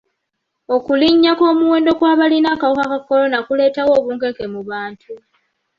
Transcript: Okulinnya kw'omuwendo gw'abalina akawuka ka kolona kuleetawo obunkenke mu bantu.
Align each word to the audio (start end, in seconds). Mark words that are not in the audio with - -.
Okulinnya 0.75 1.31
kw'omuwendo 1.37 1.91
gw'abalina 1.99 2.47
akawuka 2.55 2.85
ka 2.91 2.99
kolona 3.01 3.37
kuleetawo 3.45 3.91
obunkenke 3.99 4.45
mu 4.53 4.61
bantu. 4.69 5.13